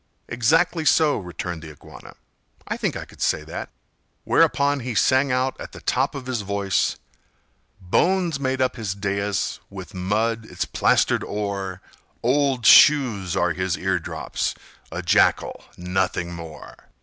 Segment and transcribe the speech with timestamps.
[0.27, 2.15] "Exactly so," returned the Iguana;
[2.67, 3.69] "I think I could say that!"
[4.23, 6.97] Whereupon he sang out at the top of his voice—
[7.79, 11.81] "Bones made up his dais, with mud it's plastered o'er,
[12.23, 14.55] Old shoes are his eardrops;
[14.91, 16.89] a jackal, nothing more!"